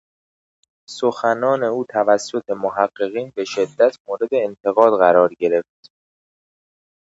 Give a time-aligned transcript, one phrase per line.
[0.99, 5.89] سخنان او توسط محققین به شدت مورد انتقاد قرار گرفت